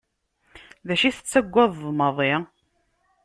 D 0.87 0.89
acu 0.93 1.09
tettagadeḍ 1.15 1.87
maḍi? 1.97 2.33